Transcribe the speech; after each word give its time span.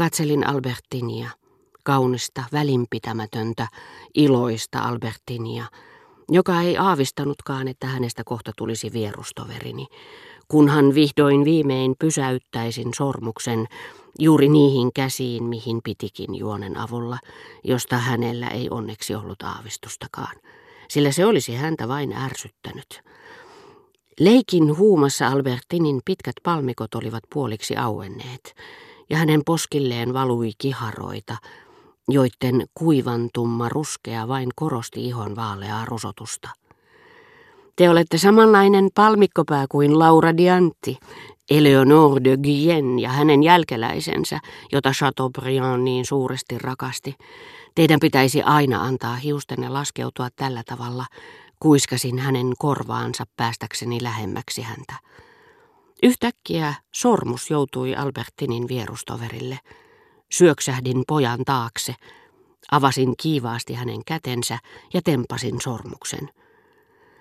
Katselin 0.00 0.46
Albertinia, 0.46 1.30
kaunista, 1.84 2.44
välinpitämätöntä, 2.52 3.68
iloista 4.14 4.78
Albertinia, 4.78 5.64
joka 6.30 6.60
ei 6.60 6.76
aavistanutkaan, 6.76 7.68
että 7.68 7.86
hänestä 7.86 8.22
kohta 8.24 8.52
tulisi 8.56 8.92
vierustoverini, 8.92 9.86
kunhan 10.48 10.94
vihdoin 10.94 11.44
viimein 11.44 11.94
pysäyttäisin 11.98 12.94
sormuksen 12.94 13.66
juuri 14.18 14.48
niihin 14.48 14.92
käsiin, 14.94 15.44
mihin 15.44 15.80
pitikin 15.84 16.34
juonen 16.34 16.76
avulla, 16.76 17.18
josta 17.64 17.96
hänellä 17.96 18.48
ei 18.48 18.68
onneksi 18.70 19.14
ollut 19.14 19.42
aavistustakaan, 19.42 20.36
sillä 20.88 21.12
se 21.12 21.26
olisi 21.26 21.54
häntä 21.54 21.88
vain 21.88 22.12
ärsyttänyt. 22.12 23.02
Leikin 24.20 24.76
huumassa 24.76 25.28
Albertinin 25.28 26.00
pitkät 26.04 26.36
palmikot 26.42 26.94
olivat 26.94 27.22
puoliksi 27.32 27.76
auenneet, 27.76 28.54
ja 29.10 29.16
hänen 29.16 29.42
poskilleen 29.46 30.14
valui 30.14 30.50
kiharoita, 30.58 31.36
joiden 32.08 32.66
kuivantumma 32.74 33.68
ruskea 33.68 34.28
vain 34.28 34.48
korosti 34.56 35.06
ihon 35.06 35.36
vaaleaa 35.36 35.84
rusotusta. 35.84 36.48
Te 37.76 37.90
olette 37.90 38.18
samanlainen 38.18 38.88
palmikkopää 38.94 39.66
kuin 39.68 39.98
Laura 39.98 40.36
Diantti, 40.36 40.98
Eleonore 41.50 42.24
de 42.24 42.36
Guyenne 42.36 43.02
ja 43.02 43.08
hänen 43.08 43.42
jälkeläisensä, 43.42 44.40
jota 44.72 44.90
Chateaubriand 44.90 45.82
niin 45.82 46.06
suuresti 46.06 46.58
rakasti. 46.58 47.14
Teidän 47.74 48.00
pitäisi 48.00 48.42
aina 48.42 48.82
antaa 48.82 49.16
hiustenne 49.16 49.68
laskeutua 49.68 50.28
tällä 50.36 50.62
tavalla, 50.66 51.06
kuiskasin 51.60 52.18
hänen 52.18 52.52
korvaansa 52.58 53.24
päästäkseni 53.36 54.02
lähemmäksi 54.02 54.62
häntä. 54.62 54.94
Yhtäkkiä 56.02 56.74
sormus 56.92 57.50
joutui 57.50 57.94
Albertinin 57.94 58.68
vierustoverille. 58.68 59.58
Syöksähdin 60.32 61.02
pojan 61.08 61.44
taakse, 61.44 61.94
avasin 62.70 63.14
kiivaasti 63.22 63.74
hänen 63.74 64.04
kätensä 64.06 64.58
ja 64.94 65.02
tempasin 65.02 65.60
sormuksen. 65.60 66.30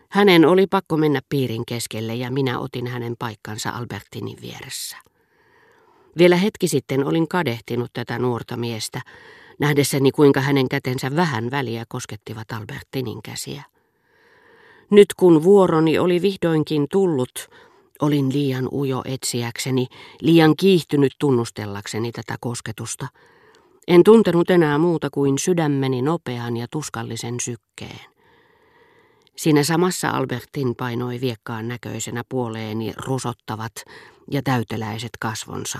Hänen 0.09 0.45
oli 0.45 0.67
pakko 0.67 0.97
mennä 0.97 1.19
piirin 1.29 1.63
keskelle 1.67 2.15
ja 2.15 2.31
minä 2.31 2.59
otin 2.59 2.87
hänen 2.87 3.15
paikkansa 3.19 3.69
Albertinin 3.69 4.37
vieressä. 4.41 4.97
Vielä 6.17 6.35
hetki 6.35 6.67
sitten 6.67 7.05
olin 7.05 7.27
kadehtinut 7.27 7.93
tätä 7.93 8.19
nuorta 8.19 8.57
miestä, 8.57 9.01
nähdessäni 9.59 10.11
kuinka 10.11 10.41
hänen 10.41 10.69
kätensä 10.69 11.15
vähän 11.15 11.51
väliä 11.51 11.85
koskettivat 11.87 12.51
Albertinin 12.51 13.21
käsiä. 13.21 13.63
Nyt 14.89 15.07
kun 15.17 15.43
vuoroni 15.43 15.99
oli 15.99 16.21
vihdoinkin 16.21 16.87
tullut, 16.91 17.49
olin 18.01 18.33
liian 18.33 18.69
ujo 18.71 19.01
etsiäkseni, 19.05 19.87
liian 20.21 20.55
kiihtynyt 20.55 21.11
tunnustellakseni 21.19 22.11
tätä 22.11 22.35
kosketusta. 22.39 23.07
En 23.87 24.03
tuntenut 24.03 24.49
enää 24.49 24.77
muuta 24.77 25.09
kuin 25.09 25.39
sydämeni 25.39 26.01
nopean 26.01 26.57
ja 26.57 26.67
tuskallisen 26.71 27.39
sykkeen. 27.39 28.09
Siinä 29.35 29.63
samassa 29.63 30.09
Albertin 30.09 30.75
painoi 30.75 31.21
viekkaan 31.21 31.67
näköisenä 31.67 32.23
puoleeni 32.29 32.93
rusottavat 32.97 33.73
ja 34.31 34.41
täyteläiset 34.43 35.09
kasvonsa, 35.19 35.79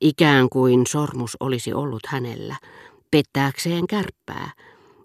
ikään 0.00 0.48
kuin 0.48 0.86
sormus 0.86 1.36
olisi 1.40 1.72
ollut 1.72 2.06
hänellä, 2.06 2.56
pettääkseen 3.10 3.86
kärppää 3.86 4.50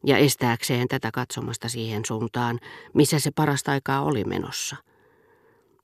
ja 0.06 0.18
estääkseen 0.18 0.88
tätä 0.88 1.12
katsomasta 1.12 1.70
siihen 1.70 2.06
suuntaan, 2.06 2.60
missä 2.94 3.20
se 3.20 3.32
parasta 3.36 3.72
aikaa 3.72 4.02
oli 4.02 4.24
menossa. 4.24 4.76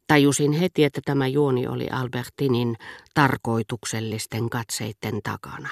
Tajusin 0.09 0.51
heti, 0.51 0.83
että 0.83 1.01
tämä 1.05 1.27
juoni 1.27 1.67
oli 1.67 1.87
Albertinin 1.89 2.75
tarkoituksellisten 3.13 4.49
katseitten 4.49 5.19
takana 5.23 5.69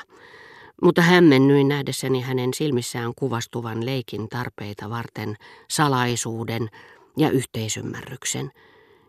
mutta 0.82 1.02
hämmennyin 1.02 1.68
nähdessäni 1.68 2.22
hänen 2.22 2.54
silmissään 2.54 3.14
kuvastuvan 3.16 3.86
leikin 3.86 4.30
tarpeita 4.30 4.90
varten 4.90 5.36
salaisuuden 5.70 6.70
ja 7.18 7.30
yhteisymmärryksen, 7.30 8.52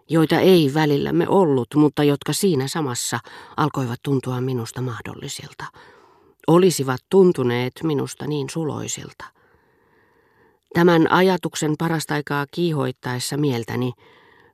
joita 0.09 0.41
ei 0.41 0.71
välillämme 0.75 1.29
ollut, 1.29 1.69
mutta 1.75 2.05
jotka 2.05 2.33
siinä 2.33 2.69
samassa 2.69 3.19
alkoivat 3.57 4.01
tuntua 4.03 4.41
minusta 4.41 4.81
mahdollisilta. 4.81 5.65
Olisivat 6.47 7.01
tuntuneet 7.11 7.73
minusta 7.83 8.27
niin 8.27 8.51
suloisilta. 8.51 9.25
Tämän 10.75 11.13
ajatuksen 11.13 11.75
parasta 11.79 12.15
aikaa 12.15 12.47
kiihoittaessa 12.51 13.37
mieltäni 13.37 13.93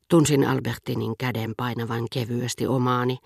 tunsin 0.09 0.47
Albertinin 0.47 1.15
käden 1.19 1.54
painavan 1.56 2.06
kevyesti 2.12 2.66
omaani, 2.66 3.19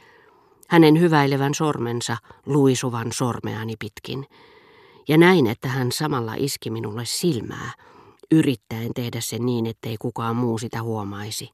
hänen 0.69 1.01
hyväilevän 1.01 1.55
sormensa 1.55 2.17
luisuvan 2.47 3.13
sormeani 3.13 3.75
pitkin, 3.79 4.27
ja 5.09 5.19
näin, 5.19 5.47
että 5.47 5.69
hän 5.69 5.93
samalla 5.93 6.35
iski 6.37 6.71
minulle 6.71 7.05
silmää, 7.05 7.73
yrittäen 8.31 8.95
tehdä 8.95 9.21
sen 9.21 9.47
niin, 9.47 9.67
ettei 9.67 9.97
kukaan 9.97 10.37
muu 10.37 10.59
sitä 10.59 10.83
huomaisi. 10.83 11.51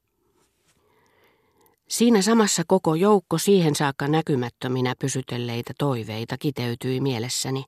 Siinä 1.87 2.21
samassa 2.21 2.63
koko 2.67 2.95
joukko 2.95 3.37
siihen 3.37 3.75
saakka 3.75 4.07
näkymättöminä 4.07 4.93
pysytelleitä 4.99 5.73
toiveita 5.79 6.37
kiteytyi 6.37 7.01
mielessäni. 7.01 7.63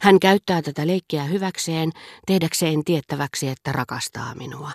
Hän 0.00 0.20
käyttää 0.20 0.62
tätä 0.62 0.86
leikkiä 0.86 1.24
hyväkseen, 1.24 1.90
tehdäkseen 2.26 2.84
tiettäväksi, 2.84 3.48
että 3.48 3.72
rakastaa 3.72 4.34
minua. 4.34 4.70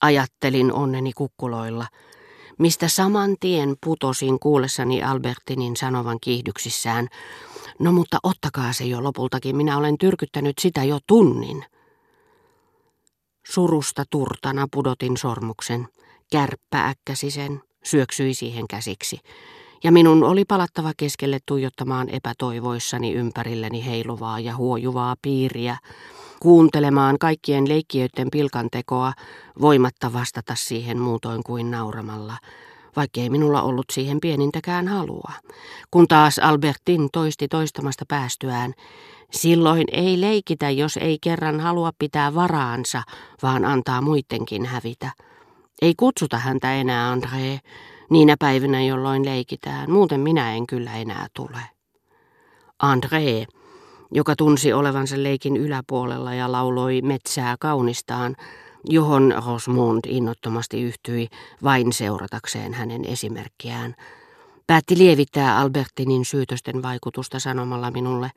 Ajattelin 0.00 0.72
onneni 0.72 1.12
kukkuloilla, 1.12 1.86
mistä 2.58 2.88
saman 2.88 3.36
tien 3.40 3.76
putosin 3.84 4.38
kuullessani 4.38 5.02
Albertinin 5.02 5.76
sanovan 5.76 6.18
kiihdyksissään. 6.20 7.08
No 7.78 7.92
mutta 7.92 8.18
ottakaa 8.22 8.72
se 8.72 8.84
jo 8.84 9.02
lopultakin, 9.02 9.56
minä 9.56 9.76
olen 9.76 9.98
tyrkyttänyt 9.98 10.58
sitä 10.58 10.84
jo 10.84 10.98
tunnin. 11.06 11.64
Surusta 13.52 14.04
turtana 14.10 14.66
pudotin 14.72 15.16
sormuksen. 15.16 15.88
Kärppä 16.32 16.88
äkkäsi 16.88 17.30
sen, 17.30 17.60
syöksyi 17.84 18.34
siihen 18.34 18.68
käsiksi. 18.68 19.20
Ja 19.84 19.92
minun 19.92 20.24
oli 20.24 20.44
palattava 20.44 20.92
keskelle 20.96 21.38
tuijottamaan 21.46 22.08
epätoivoissani 22.08 23.12
ympärilleni 23.12 23.86
heiluvaa 23.86 24.40
ja 24.40 24.56
huojuvaa 24.56 25.16
piiriä, 25.22 25.76
kuuntelemaan 26.40 27.18
kaikkien 27.18 27.68
leikkiöiden 27.68 28.28
pilkantekoa, 28.32 29.12
voimatta 29.60 30.12
vastata 30.12 30.54
siihen 30.54 30.98
muutoin 30.98 31.42
kuin 31.42 31.70
nauramalla, 31.70 32.36
vaikkei 32.96 33.30
minulla 33.30 33.62
ollut 33.62 33.86
siihen 33.92 34.20
pienintäkään 34.20 34.88
halua. 34.88 35.32
Kun 35.90 36.08
taas 36.08 36.38
Albertin 36.38 37.08
toisti 37.12 37.48
toistamasta 37.48 38.04
päästyään, 38.08 38.74
silloin 39.30 39.84
ei 39.92 40.20
leikitä, 40.20 40.70
jos 40.70 40.96
ei 40.96 41.18
kerran 41.20 41.60
halua 41.60 41.90
pitää 41.98 42.34
varaansa, 42.34 43.02
vaan 43.42 43.64
antaa 43.64 44.00
muidenkin 44.00 44.66
hävitä. 44.66 45.10
Ei 45.82 45.94
kutsuta 45.96 46.38
häntä 46.38 46.74
enää 46.74 47.14
André, 47.14 47.68
niinä 48.10 48.36
päivinä, 48.38 48.82
jolloin 48.82 49.24
leikitään, 49.24 49.90
muuten 49.90 50.20
minä 50.20 50.54
en 50.54 50.66
kyllä 50.66 50.96
enää 50.96 51.26
tule. 51.34 51.60
André, 52.82 53.56
joka 54.12 54.36
tunsi 54.36 54.72
olevansa 54.72 55.16
leikin 55.18 55.56
yläpuolella 55.56 56.34
ja 56.34 56.52
lauloi 56.52 57.02
metsää 57.02 57.56
kaunistaan, 57.60 58.36
johon 58.84 59.34
Rosmond 59.46 60.00
innottomasti 60.08 60.82
yhtyi 60.82 61.28
vain 61.62 61.92
seuratakseen 61.92 62.74
hänen 62.74 63.04
esimerkkiään. 63.04 63.94
Päätti 64.66 64.98
lievittää 64.98 65.58
Albertinin 65.58 66.24
syytösten 66.24 66.82
vaikutusta 66.82 67.40
sanomalla 67.40 67.90
minulle, 67.90 68.30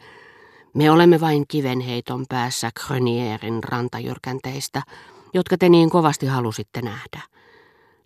me 0.73 0.91
olemme 0.91 1.19
vain 1.19 1.45
kivenheiton 1.47 2.25
päässä 2.29 2.69
Grönierin 2.87 3.63
rantajyrkänteistä, 3.63 4.81
jotka 5.33 5.57
te 5.57 5.69
niin 5.69 5.89
kovasti 5.89 6.25
halusitte 6.25 6.81
nähdä. 6.81 7.21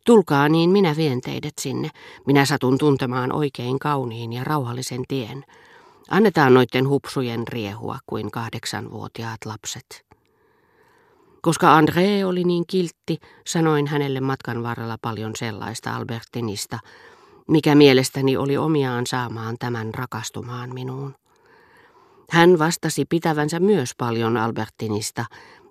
Tulkaa 0.06 0.50
niin 0.50 0.70
minä 0.70 0.96
vien 0.96 1.22
teidät 1.22 1.54
sinne. 1.62 1.90
Minä 2.26 2.46
satun 2.46 2.78
tuntemaan 2.78 3.32
oikein 3.32 3.80
kauniin 3.80 4.34
ja 4.34 4.44
rauhallisen 4.44 5.04
tien. 5.08 5.46
Annetaan 6.14 6.54
noiden 6.54 6.90
hupsujen 6.90 7.48
riehua 7.48 8.00
kuin 8.08 8.32
kahdeksanvuotiaat 8.32 9.38
lapset. 9.46 10.06
Koska 11.42 11.82
André 11.82 12.26
oli 12.26 12.44
niin 12.44 12.64
kiltti, 12.68 13.18
sanoin 13.48 13.88
hänelle 13.88 14.20
matkan 14.22 14.64
varrella 14.64 14.98
paljon 15.02 15.32
sellaista 15.36 15.96
Albertinista, 15.96 16.80
mikä 17.48 17.76
mielestäni 17.76 18.38
oli 18.38 18.58
omiaan 18.58 19.08
saamaan 19.08 19.56
tämän 19.60 19.94
rakastumaan 19.94 20.74
minuun. 20.74 21.16
Hän 22.30 22.60
vastasi 22.60 23.06
pitävänsä 23.06 23.60
myös 23.60 23.92
paljon 23.98 24.38
Albertinista, 24.38 25.26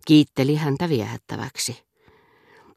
kiitteli 0.07 0.55
häntä 0.57 0.89
viehättäväksi. 0.89 1.83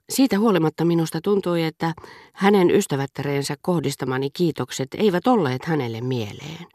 Siitä 0.09 0.39
huolimatta 0.39 0.85
minusta 0.85 1.21
tuntui, 1.21 1.63
että 1.63 1.93
hänen 2.33 2.71
ystävättäreensä 2.71 3.55
kohdistamani 3.61 4.29
kiitokset 4.29 4.87
eivät 4.97 5.27
olleet 5.27 5.65
hänelle 5.65 6.01
mieleen. 6.01 6.65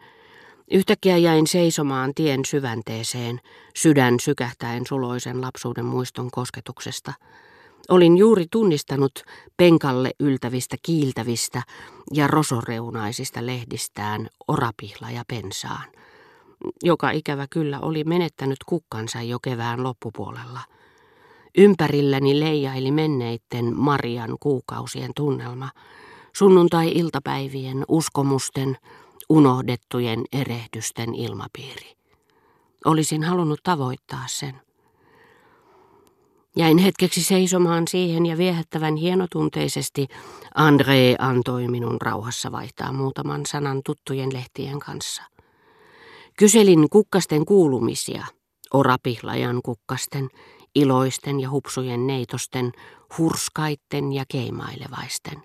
Yhtäkkiä 0.70 1.16
jäin 1.16 1.46
seisomaan 1.46 2.12
tien 2.14 2.44
syvänteeseen, 2.44 3.40
sydän 3.76 4.20
sykähtäen 4.20 4.86
suloisen 4.86 5.40
lapsuuden 5.40 5.84
muiston 5.84 6.30
kosketuksesta. 6.30 7.12
Olin 7.88 8.18
juuri 8.18 8.46
tunnistanut 8.50 9.12
penkalle 9.56 10.10
yltävistä 10.20 10.76
kiiltävistä 10.82 11.62
ja 12.14 12.26
rosoreunaisista 12.26 13.46
lehdistään 13.46 14.28
orapihla 14.48 15.10
ja 15.10 15.22
pensaan. 15.28 15.84
joka 16.82 17.10
ikävä 17.10 17.46
kyllä 17.50 17.80
oli 17.80 18.04
menettänyt 18.04 18.58
kukkansa 18.66 19.22
jo 19.22 19.38
kevään 19.38 19.82
loppupuolella. 19.82 20.60
Ympärilläni 21.58 22.40
leijaili 22.40 22.90
menneitten 22.90 23.76
Marian 23.76 24.36
kuukausien 24.40 25.10
tunnelma, 25.16 25.68
sunnuntai-iltapäivien, 26.32 27.84
uskomusten, 27.88 28.76
unohdettujen 29.30 30.24
erehdysten 30.32 31.14
ilmapiiri. 31.14 31.96
Olisin 32.84 33.24
halunnut 33.24 33.60
tavoittaa 33.62 34.24
sen. 34.26 34.60
Jäin 36.56 36.78
hetkeksi 36.78 37.22
seisomaan 37.22 37.88
siihen 37.88 38.26
ja 38.26 38.38
viehättävän 38.38 38.96
hienotunteisesti 38.96 40.06
André 40.58 41.16
antoi 41.18 41.68
minun 41.68 41.96
rauhassa 42.00 42.52
vaihtaa 42.52 42.92
muutaman 42.92 43.46
sanan 43.46 43.80
tuttujen 43.84 44.32
lehtien 44.32 44.78
kanssa. 44.78 45.22
Kyselin 46.38 46.90
kukkasten 46.90 47.44
kuulumisia, 47.46 48.26
orapihlajan 48.74 49.60
kukkasten, 49.62 50.28
iloisten 50.74 51.40
ja 51.40 51.50
hupsujen 51.50 52.06
neitosten, 52.06 52.72
hurskaitten 53.18 54.12
ja 54.12 54.24
keimailevaisten. 54.28 55.42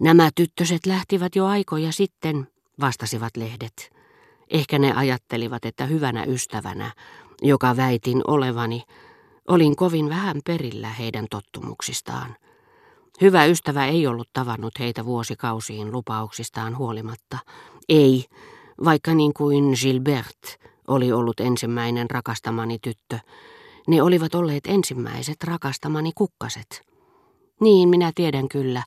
Nämä 0.00 0.30
tyttöset 0.34 0.86
lähtivät 0.86 1.36
jo 1.36 1.46
aikoja 1.46 1.92
sitten, 1.92 2.48
vastasivat 2.80 3.36
lehdet. 3.36 3.90
Ehkä 4.50 4.78
ne 4.78 4.92
ajattelivat, 4.92 5.64
että 5.64 5.86
hyvänä 5.86 6.24
ystävänä, 6.24 6.92
joka 7.42 7.76
väitin 7.76 8.22
olevani, 8.26 8.82
olin 9.48 9.76
kovin 9.76 10.08
vähän 10.08 10.40
perillä 10.46 10.88
heidän 10.88 11.26
tottumuksistaan. 11.30 12.36
Hyvä 13.20 13.44
ystävä 13.44 13.86
ei 13.86 14.06
ollut 14.06 14.28
tavannut 14.32 14.78
heitä 14.78 15.04
vuosikausiin 15.04 15.92
lupauksistaan 15.92 16.78
huolimatta. 16.78 17.38
Ei, 17.88 18.24
vaikka 18.84 19.14
niin 19.14 19.34
kuin 19.34 19.64
Gilbert 19.82 20.58
oli 20.88 21.12
ollut 21.12 21.40
ensimmäinen 21.40 22.10
rakastamani 22.10 22.78
tyttö, 22.78 23.18
ne 23.88 24.02
olivat 24.02 24.34
olleet 24.34 24.66
ensimmäiset 24.66 25.44
rakastamani 25.44 26.12
kukkaset. 26.14 26.82
Niin 27.60 27.88
minä 27.88 28.12
tiedän 28.14 28.48
kyllä, 28.48 28.82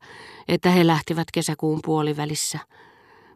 että 0.47 0.69
he 0.69 0.87
lähtivät 0.87 1.27
kesäkuun 1.33 1.79
puolivälissä, 1.85 2.59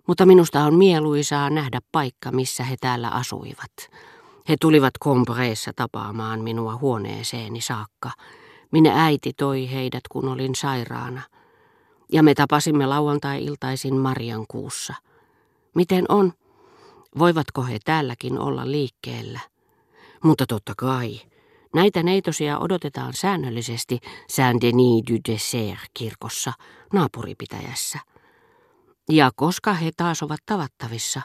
mutta 0.07 0.25
minusta 0.25 0.63
on 0.63 0.75
mieluisaa 0.75 1.50
nähdä 1.50 1.80
paikka, 1.92 2.31
missä 2.31 2.63
he 2.63 2.75
täällä 2.81 3.10
asuivat. 3.10 3.72
He 4.50 4.56
tulivat 4.62 4.94
kompreessa 5.00 5.72
tapaamaan 5.75 6.42
minua 6.42 6.75
huoneeseeni 6.75 7.62
saakka. 7.62 8.12
Minä 8.72 9.06
äiti 9.06 9.34
toi 9.34 9.72
heidät, 9.72 10.04
kun 10.12 10.28
olin 10.28 10.56
sairaana. 10.56 11.22
Ja 12.12 12.24
me 12.24 12.34
tapasimme 12.34 12.86
lauantai-iltaisin 12.86 13.96
Marian 13.96 14.46
kuussa. 14.48 14.94
Miten 15.75 16.06
on? 16.10 16.34
Voivatko 17.19 17.63
he 17.63 17.78
täälläkin 17.86 18.40
olla 18.40 18.72
liikkeellä? 18.72 19.40
Mutta 20.24 20.46
totta 20.46 20.74
kai. 20.78 21.22
Näitä 21.75 22.04
neitosia 22.04 22.60
odotetaan 22.60 23.13
säännöllisesti 23.13 24.00
Saint-Denis 24.28 25.04
du 25.12 25.18
Dessert 25.31 25.90
kirkossa 25.94 26.54
naapuripitäjässä. 26.94 28.00
Ja 29.10 29.31
koska 29.36 29.74
he 29.74 29.92
taas 29.98 30.24
ovat 30.24 30.40
tavattavissa? 30.46 31.22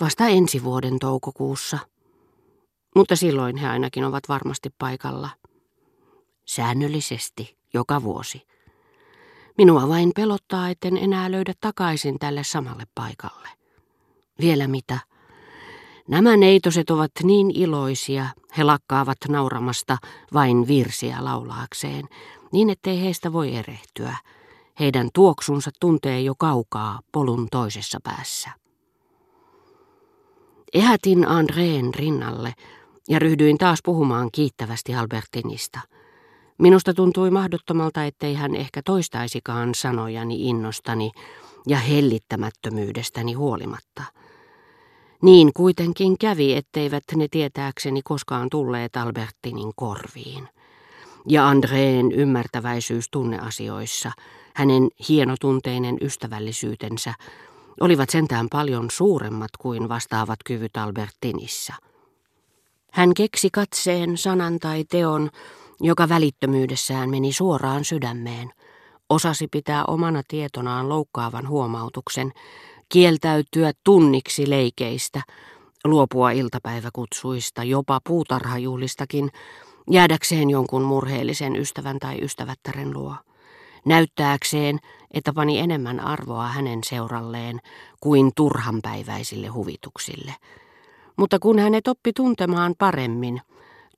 Vasta 0.00 0.26
ensi 0.26 0.64
vuoden 0.64 0.98
toukokuussa. 0.98 1.78
Mutta 2.96 3.16
silloin 3.16 3.56
he 3.56 3.68
ainakin 3.68 4.04
ovat 4.04 4.28
varmasti 4.28 4.70
paikalla. 4.78 5.30
Säännöllisesti, 6.46 7.56
joka 7.74 8.02
vuosi. 8.02 8.46
Minua 9.58 9.88
vain 9.88 10.12
pelottaa, 10.16 10.68
etten 10.68 10.96
enää 10.96 11.30
löydä 11.30 11.54
takaisin 11.60 12.18
tälle 12.18 12.44
samalle 12.44 12.84
paikalle. 12.94 13.48
Vielä 14.40 14.68
mitä? 14.68 14.98
Nämä 16.08 16.36
neitoset 16.36 16.90
ovat 16.90 17.10
niin 17.22 17.50
iloisia, 17.50 18.26
he 18.58 18.64
lakkaavat 18.64 19.18
nauramasta 19.28 19.98
vain 20.32 20.66
virsiä 20.66 21.24
laulaakseen, 21.24 22.08
niin 22.52 22.70
ettei 22.70 23.00
heistä 23.00 23.32
voi 23.32 23.56
erehtyä. 23.56 24.16
Heidän 24.80 25.08
tuoksunsa 25.14 25.70
tuntee 25.80 26.20
jo 26.20 26.34
kaukaa 26.38 27.00
polun 27.12 27.48
toisessa 27.50 27.98
päässä. 28.04 28.50
Ehätin 30.74 31.28
Andreen 31.28 31.94
rinnalle 31.94 32.54
ja 33.08 33.18
ryhdyin 33.18 33.58
taas 33.58 33.78
puhumaan 33.84 34.28
kiittävästi 34.32 34.94
Albertinista. 34.94 35.80
Minusta 36.58 36.94
tuntui 36.94 37.30
mahdottomalta, 37.30 38.04
ettei 38.04 38.34
hän 38.34 38.56
ehkä 38.56 38.82
toistaisikaan 38.84 39.74
sanojani 39.74 40.48
innostani 40.48 41.10
ja 41.68 41.78
hellittämättömyydestäni 41.78 43.32
huolimatta– 43.32 44.02
niin 45.22 45.50
kuitenkin 45.56 46.18
kävi, 46.18 46.54
etteivät 46.54 47.04
ne 47.16 47.28
tietääkseni 47.30 48.00
koskaan 48.02 48.48
tulleet 48.50 48.96
Albertinin 48.96 49.72
korviin. 49.76 50.48
Ja 51.28 51.48
Andreen 51.48 52.12
ymmärtäväisyys 52.12 53.08
tunneasioissa, 53.10 54.12
hänen 54.54 54.88
hienotunteinen 55.08 55.96
ystävällisyytensä, 56.00 57.14
olivat 57.80 58.10
sentään 58.10 58.46
paljon 58.50 58.90
suuremmat 58.90 59.50
kuin 59.58 59.88
vastaavat 59.88 60.38
kyvyt 60.44 60.76
Albertinissa. 60.76 61.74
Hän 62.92 63.14
keksi 63.14 63.50
katseen, 63.50 64.18
sanan 64.18 64.58
tai 64.58 64.84
teon, 64.84 65.30
joka 65.80 66.08
välittömyydessään 66.08 67.10
meni 67.10 67.32
suoraan 67.32 67.84
sydämeen, 67.84 68.52
osasi 69.10 69.48
pitää 69.48 69.84
omana 69.84 70.22
tietonaan 70.28 70.88
loukkaavan 70.88 71.48
huomautuksen, 71.48 72.32
kieltäytyä 72.88 73.72
tunniksi 73.84 74.50
leikeistä, 74.50 75.22
luopua 75.84 76.30
iltapäiväkutsuista, 76.30 77.64
jopa 77.64 78.00
puutarhajuhlistakin, 78.06 79.30
jäädäkseen 79.90 80.50
jonkun 80.50 80.82
murheellisen 80.82 81.56
ystävän 81.56 81.98
tai 81.98 82.18
ystävättären 82.22 82.94
luo. 82.94 83.14
Näyttääkseen, 83.84 84.78
että 85.10 85.32
pani 85.32 85.58
enemmän 85.58 86.00
arvoa 86.00 86.48
hänen 86.48 86.78
seuralleen 86.84 87.60
kuin 88.00 88.30
turhanpäiväisille 88.36 89.46
huvituksille. 89.46 90.34
Mutta 91.16 91.38
kun 91.38 91.58
hänet 91.58 91.88
oppi 91.88 92.12
tuntemaan 92.12 92.74
paremmin, 92.78 93.40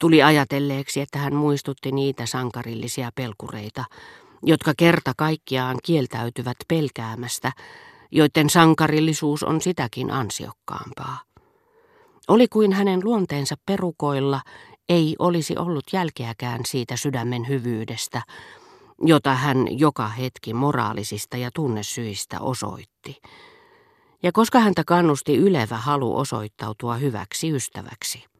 tuli 0.00 0.22
ajatelleeksi, 0.22 1.00
että 1.00 1.18
hän 1.18 1.34
muistutti 1.34 1.92
niitä 1.92 2.26
sankarillisia 2.26 3.10
pelkureita, 3.14 3.84
jotka 4.42 4.72
kerta 4.76 5.12
kaikkiaan 5.16 5.78
kieltäytyvät 5.82 6.56
pelkäämästä, 6.68 7.52
joiden 8.10 8.50
sankarillisuus 8.50 9.42
on 9.42 9.60
sitäkin 9.60 10.10
ansiokkaampaa. 10.10 11.20
Oli 12.28 12.48
kuin 12.48 12.72
hänen 12.72 13.00
luonteensa 13.04 13.54
perukoilla 13.66 14.40
ei 14.92 15.16
olisi 15.18 15.56
ollut 15.56 15.84
jälkeäkään 15.92 16.60
siitä 16.66 16.96
sydämen 16.96 17.48
hyvyydestä, 17.48 18.22
jota 19.02 19.34
hän 19.34 19.78
joka 19.78 20.08
hetki 20.08 20.54
moraalisista 20.54 21.36
ja 21.36 21.50
tunnesyistä 21.54 22.40
osoitti. 22.40 23.20
Ja 24.22 24.32
koska 24.32 24.60
häntä 24.60 24.82
kannusti 24.86 25.36
ylevä 25.36 25.76
halu 25.76 26.16
osoittautua 26.16 26.94
hyväksi 26.94 27.50
ystäväksi. 27.50 28.31